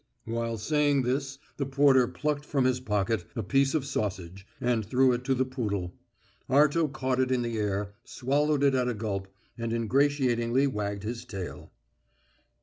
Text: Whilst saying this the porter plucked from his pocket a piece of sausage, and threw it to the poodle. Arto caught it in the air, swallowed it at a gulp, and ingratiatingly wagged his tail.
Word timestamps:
Whilst 0.25 0.67
saying 0.67 1.03
this 1.03 1.37
the 1.57 1.65
porter 1.67 2.07
plucked 2.07 2.43
from 2.43 2.65
his 2.65 2.79
pocket 2.79 3.23
a 3.35 3.43
piece 3.43 3.75
of 3.75 3.85
sausage, 3.85 4.47
and 4.59 4.83
threw 4.83 5.13
it 5.13 5.23
to 5.25 5.35
the 5.35 5.45
poodle. 5.45 5.93
Arto 6.49 6.91
caught 6.91 7.19
it 7.19 7.29
in 7.29 7.43
the 7.43 7.59
air, 7.59 7.93
swallowed 8.03 8.63
it 8.63 8.73
at 8.73 8.87
a 8.87 8.95
gulp, 8.95 9.27
and 9.59 9.71
ingratiatingly 9.71 10.65
wagged 10.65 11.03
his 11.03 11.23
tail. 11.23 11.69